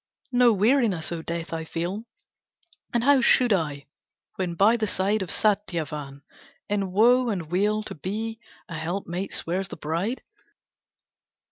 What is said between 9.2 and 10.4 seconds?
swears the bride.